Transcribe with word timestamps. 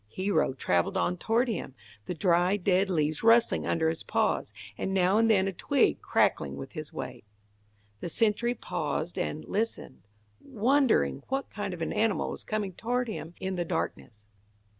Hero 0.07 0.53
travelled 0.53 0.97
on 0.97 1.17
toward 1.17 1.47
him, 1.47 1.75
the 2.05 2.15
dry 2.15 2.57
dead 2.57 2.89
leaves 2.89 3.21
rustling 3.21 3.67
under 3.67 3.87
his 3.87 4.01
paws, 4.01 4.51
and 4.75 4.95
now 4.95 5.19
and 5.19 5.29
then 5.29 5.47
a 5.47 5.53
twig 5.53 6.01
crackling 6.01 6.55
with 6.57 6.71
his 6.71 6.91
weight. 6.91 7.23
The 7.99 8.09
sentry 8.09 8.55
paused 8.55 9.19
and, 9.19 9.45
listened, 9.47 10.01
wondering 10.43 11.21
what 11.27 11.51
kind 11.51 11.71
of 11.71 11.83
an 11.83 11.93
animal 11.93 12.31
was 12.31 12.43
coming 12.43 12.73
toward 12.73 13.09
him 13.09 13.35
in 13.39 13.57
the 13.57 13.63
darkness. 13.63 14.25